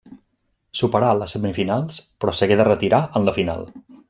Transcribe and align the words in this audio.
Superà 0.79 1.11
les 1.19 1.35
semifinals, 1.37 2.01
però 2.25 2.35
s'hagué 2.39 2.61
de 2.63 2.69
retirar 2.71 3.07
en 3.21 3.31
la 3.31 3.37
final. 3.41 3.67